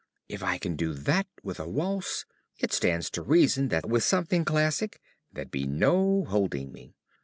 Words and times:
If 0.27 0.41
I 0.41 0.57
can 0.57 0.75
do 0.75 0.95
that 0.95 1.27
with 1.43 1.59
a 1.59 1.69
waltz, 1.69 2.25
it 2.57 2.73
stands 2.73 3.11
to 3.11 3.21
reason 3.21 3.67
that 3.67 3.87
with 3.87 4.03
something 4.03 4.43
classic 4.45 4.99
there'd 5.31 5.51
be 5.51 5.67
no 5.67 6.25
holding 6.25 6.71
me. 6.71 6.95